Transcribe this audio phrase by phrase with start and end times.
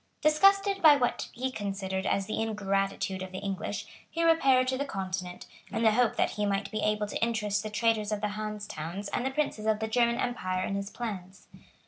[0.21, 4.83] Disgusted by what he considered as the ingratitude of the English, he repaired to the
[4.83, 8.29] Continent, in the hope that he might be able to interest the traders of the
[8.29, 11.45] Hanse Towns and the princes of the German Empire in his plans.